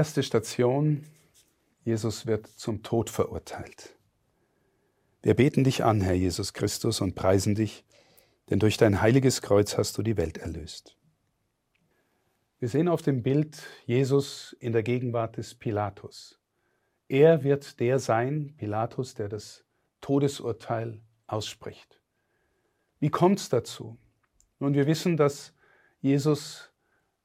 [0.00, 1.04] Erste Station,
[1.84, 3.98] Jesus wird zum Tod verurteilt.
[5.20, 7.84] Wir beten dich an, Herr Jesus Christus, und preisen dich,
[8.48, 10.96] denn durch dein heiliges Kreuz hast du die Welt erlöst.
[12.60, 16.40] Wir sehen auf dem Bild Jesus in der Gegenwart des Pilatus.
[17.06, 19.66] Er wird der sein, Pilatus, der das
[20.00, 22.00] Todesurteil ausspricht.
[23.00, 23.98] Wie kommt es dazu?
[24.60, 25.52] Nun, wir wissen, dass
[26.00, 26.72] Jesus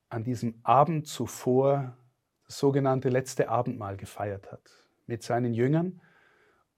[0.09, 1.97] an diesem Abend zuvor
[2.45, 4.71] das sogenannte letzte Abendmahl gefeiert hat
[5.07, 6.01] mit seinen Jüngern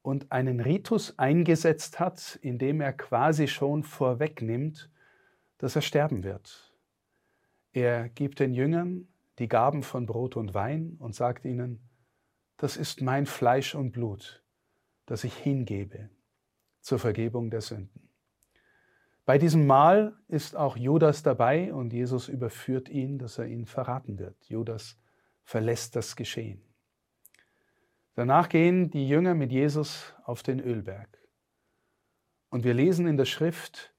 [0.01, 4.89] und einen Ritus eingesetzt hat, indem er quasi schon vorwegnimmt,
[5.57, 6.73] dass er sterben wird.
[7.73, 9.07] Er gibt den Jüngern
[9.39, 11.79] die Gaben von Brot und Wein und sagt ihnen,
[12.57, 14.43] das ist mein Fleisch und Blut,
[15.05, 16.09] das ich hingebe
[16.81, 18.09] zur Vergebung der Sünden.
[19.25, 24.17] Bei diesem Mahl ist auch Judas dabei und Jesus überführt ihn, dass er ihn verraten
[24.17, 24.37] wird.
[24.45, 24.97] Judas
[25.47, 26.61] verlässt das Geschehen.
[28.15, 31.07] Danach gehen die Jünger mit Jesus auf den Ölberg.
[32.49, 33.93] Und wir lesen in der Schrift,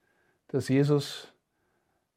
[0.49, 1.33] dass Jesus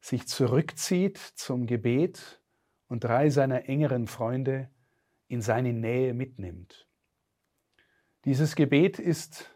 [0.01, 2.41] sich zurückzieht zum Gebet
[2.89, 4.69] und drei seiner engeren Freunde
[5.29, 6.85] in seine Nähe mitnimmt.
[8.25, 9.49] Dieses Gebet ist,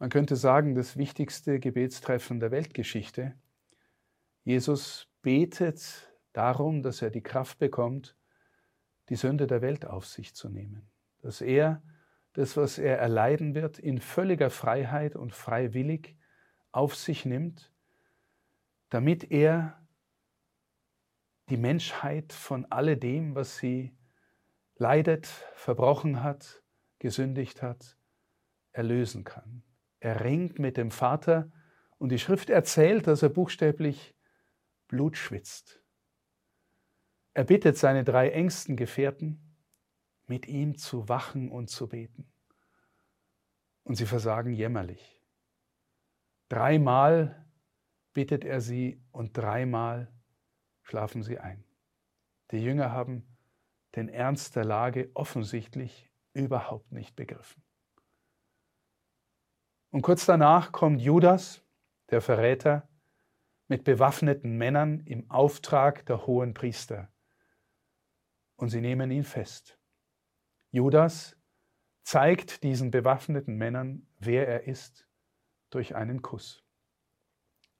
[0.00, 3.36] man könnte sagen, das wichtigste Gebetstreffen der Weltgeschichte.
[4.42, 8.16] Jesus betet darum, dass er die Kraft bekommt,
[9.08, 10.90] die Sünde der Welt auf sich zu nehmen.
[11.22, 11.82] Dass er
[12.32, 16.16] das, was er erleiden wird, in völliger Freiheit und freiwillig
[16.72, 17.72] auf sich nimmt,
[18.90, 19.86] damit er
[21.48, 23.96] die Menschheit von alledem, was sie
[24.76, 26.62] leidet, verbrochen hat,
[26.98, 27.96] gesündigt hat,
[28.72, 29.62] erlösen kann.
[30.00, 31.50] Er ringt mit dem Vater
[31.98, 34.14] und die Schrift erzählt, dass er buchstäblich
[34.88, 35.82] Blut schwitzt.
[37.36, 39.38] Er bittet seine drei engsten Gefährten,
[40.26, 42.26] mit ihm zu wachen und zu beten.
[43.82, 45.20] Und sie versagen jämmerlich.
[46.48, 47.44] Dreimal
[48.14, 50.10] bittet er sie und dreimal
[50.80, 51.62] schlafen sie ein.
[52.52, 53.26] Die Jünger haben
[53.96, 57.62] den Ernst der Lage offensichtlich überhaupt nicht begriffen.
[59.90, 61.62] Und kurz danach kommt Judas,
[62.08, 62.88] der Verräter,
[63.68, 67.10] mit bewaffneten Männern im Auftrag der hohen Priester
[68.56, 69.78] und sie nehmen ihn fest.
[70.70, 71.36] Judas
[72.02, 75.08] zeigt diesen bewaffneten Männern, wer er ist,
[75.70, 76.64] durch einen Kuss.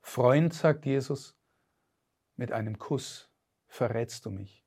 [0.02, 1.36] Freund, sagt Jesus,
[2.36, 3.30] mit einem Kuss
[3.66, 4.64] verrätst du mich.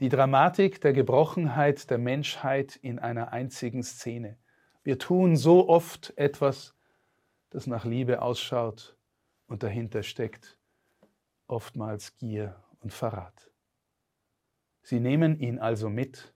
[0.00, 4.38] Die Dramatik der Gebrochenheit der Menschheit in einer einzigen Szene.
[4.84, 6.76] Wir tun so oft etwas,
[7.50, 8.96] das nach Liebe ausschaut
[9.46, 10.58] und dahinter steckt
[11.48, 13.47] oftmals Gier und Verrat.
[14.88, 16.32] Sie nehmen ihn also mit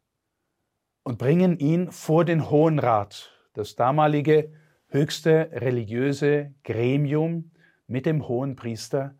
[1.05, 4.53] und bringen ihn vor den Hohen Rat, das damalige
[4.89, 7.51] höchste religiöse Gremium
[7.87, 9.17] mit dem hohen Priester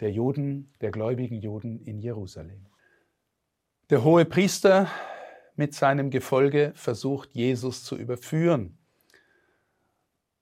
[0.00, 2.66] der Juden, der gläubigen Juden in Jerusalem.
[3.90, 4.88] Der hohe Priester
[5.54, 8.76] mit seinem Gefolge versucht Jesus zu überführen.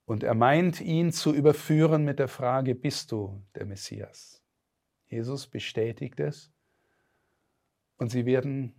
[0.05, 4.41] Und er meint ihn zu überführen mit der Frage, bist du der Messias?
[5.05, 6.51] Jesus bestätigt es
[8.03, 8.75] und sie werden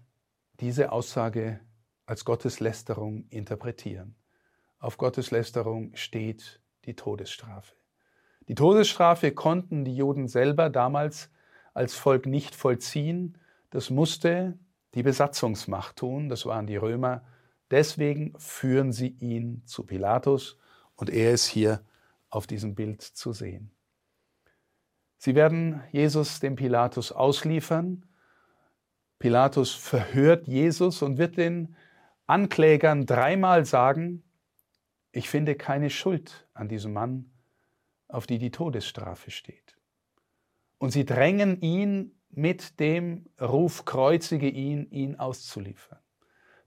[0.60, 1.58] diese Aussage
[2.04, 4.16] als Gotteslästerung interpretieren.
[4.78, 7.74] Auf Gotteslästerung steht die Todesstrafe.
[8.48, 11.30] Die Todesstrafe konnten die Juden selber damals
[11.72, 13.38] als Volk nicht vollziehen.
[13.70, 14.58] Das musste
[14.92, 17.24] die Besatzungsmacht tun, das waren die Römer.
[17.70, 20.58] Deswegen führen sie ihn zu Pilatus
[20.96, 21.82] und er ist hier
[22.28, 23.70] auf diesem Bild zu sehen.
[25.16, 28.04] Sie werden Jesus dem Pilatus ausliefern
[29.18, 31.76] Pilatus verhört Jesus und wird den
[32.26, 34.22] Anklägern dreimal sagen,
[35.12, 37.30] ich finde keine Schuld an diesem Mann,
[38.08, 39.76] auf die die Todesstrafe steht.
[40.78, 46.00] Und sie drängen ihn mit dem Ruf, kreuzige ihn, ihn auszuliefern.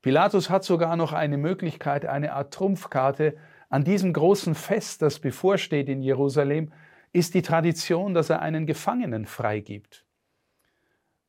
[0.02, 3.36] Pilatus hat sogar noch eine Möglichkeit, eine Art Trumpfkarte.
[3.70, 6.72] An diesem großen Fest, das bevorsteht in Jerusalem,
[7.12, 10.07] ist die Tradition, dass er einen Gefangenen freigibt.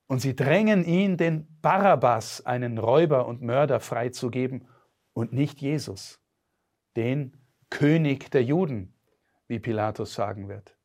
[0.08, 4.66] Und sie drängen ihn, den Barabbas, einen Räuber und Mörder, freizugeben
[5.12, 6.18] und nicht Jesus,
[6.96, 7.36] den
[7.68, 8.94] König der Juden,
[9.48, 10.76] wie Pilatus sagen wird.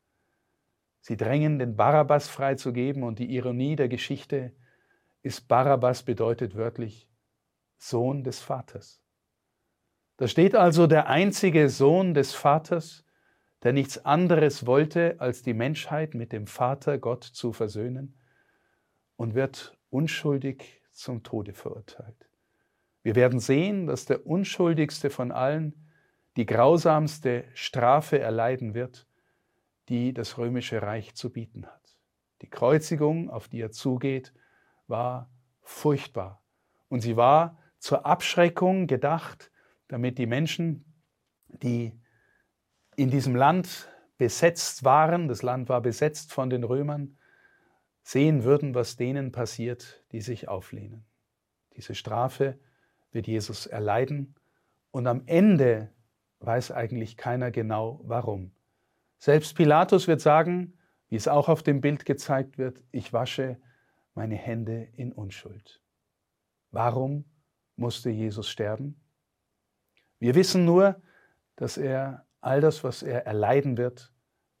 [1.00, 4.54] Sie drängen, den Barabbas freizugeben und die Ironie der Geschichte
[5.22, 7.08] ist, Barabbas bedeutet wörtlich
[7.78, 9.02] Sohn des Vaters.
[10.18, 13.06] Da steht also der einzige Sohn des Vaters,
[13.62, 18.18] der nichts anderes wollte, als die Menschheit mit dem Vater Gott zu versöhnen
[19.16, 22.28] und wird unschuldig zum Tode verurteilt.
[23.02, 25.74] Wir werden sehen, dass der unschuldigste von allen
[26.36, 29.06] die grausamste Strafe erleiden wird,
[29.88, 31.98] die das römische Reich zu bieten hat.
[32.42, 34.32] Die Kreuzigung, auf die er zugeht,
[34.86, 35.30] war
[35.62, 36.42] furchtbar.
[36.88, 39.50] Und sie war zur Abschreckung gedacht,
[39.88, 40.84] damit die Menschen,
[41.48, 41.92] die
[42.96, 47.18] in diesem Land besetzt waren, das Land war besetzt von den Römern,
[48.04, 51.04] sehen würden, was denen passiert, die sich auflehnen.
[51.74, 52.58] Diese Strafe
[53.10, 54.34] wird Jesus erleiden
[54.90, 55.90] und am Ende
[56.40, 58.52] weiß eigentlich keiner genau warum.
[59.18, 60.78] Selbst Pilatus wird sagen,
[61.08, 63.58] wie es auch auf dem Bild gezeigt wird, ich wasche
[64.14, 65.80] meine Hände in Unschuld.
[66.70, 67.24] Warum
[67.76, 69.00] musste Jesus sterben?
[70.18, 71.00] Wir wissen nur,
[71.56, 74.12] dass er all das, was er erleiden wird,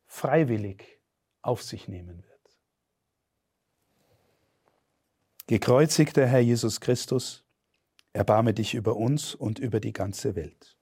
[0.06, 1.00] freiwillig
[1.42, 2.33] auf sich nehmen wird.
[5.46, 7.44] Gekreuzigter Herr Jesus Christus,
[8.14, 10.78] erbarme dich über uns und über die ganze Welt.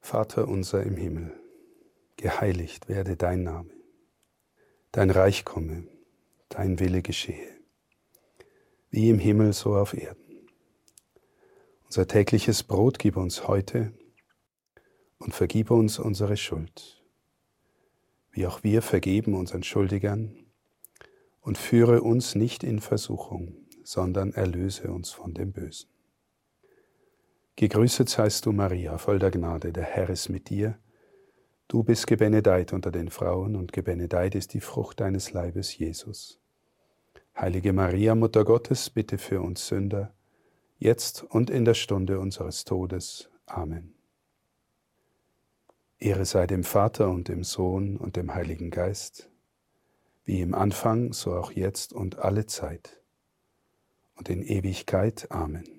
[0.00, 1.32] Vater unser im Himmel,
[2.16, 3.70] geheiligt werde dein Name,
[4.90, 5.86] dein Reich komme,
[6.48, 7.60] dein Wille geschehe,
[8.90, 10.48] wie im Himmel so auf Erden.
[11.84, 13.92] Unser tägliches Brot gib uns heute
[15.18, 17.04] und vergib uns unsere Schuld,
[18.32, 20.45] wie auch wir vergeben unseren Schuldigern
[21.46, 23.54] und führe uns nicht in Versuchung,
[23.84, 25.88] sondern erlöse uns von dem Bösen.
[27.54, 30.76] Gegrüßet seist du, Maria, voll der Gnade, der Herr ist mit dir.
[31.68, 36.40] Du bist gebenedeit unter den Frauen und gebenedeit ist die Frucht deines Leibes, Jesus.
[37.36, 40.12] Heilige Maria, Mutter Gottes, bitte für uns Sünder,
[40.80, 43.30] jetzt und in der Stunde unseres Todes.
[43.46, 43.94] Amen.
[45.98, 49.30] Ehre sei dem Vater und dem Sohn und dem Heiligen Geist
[50.26, 53.00] wie im Anfang, so auch jetzt und alle Zeit
[54.16, 55.30] und in Ewigkeit.
[55.30, 55.75] Amen.